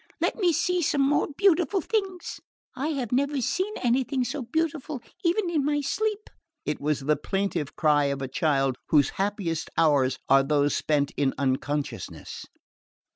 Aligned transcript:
let 0.19 0.35
me 0.35 0.51
see 0.51 0.81
some 0.81 1.03
more 1.07 1.27
beautiful 1.37 1.79
things...I 1.79 2.87
have 2.87 3.11
never 3.11 3.39
seen 3.39 3.71
anything 3.83 4.23
so 4.23 4.41
beautiful, 4.41 4.99
even 5.23 5.47
in 5.51 5.63
my 5.63 5.81
sleep!" 5.81 6.27
It 6.65 6.81
was 6.81 7.01
the 7.01 7.15
plaintive 7.15 7.75
cry 7.75 8.05
of 8.05 8.17
the 8.17 8.27
child 8.27 8.77
whose 8.87 9.09
happiest 9.21 9.69
hours 9.77 10.17
are 10.27 10.41
those 10.41 10.75
spent 10.75 11.11
in 11.17 11.35
unconsciousness. 11.37 12.47